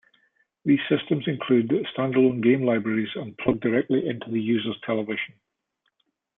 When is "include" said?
1.27-1.71